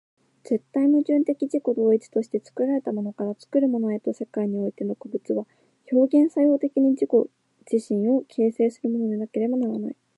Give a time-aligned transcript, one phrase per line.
[0.45, 5.45] 絶対矛盾的自己同一として、作られたものから作るものへという世界においての個物は、
[5.91, 7.09] 表現作用的に自己
[7.71, 9.95] 自身を形成するものでなければならない。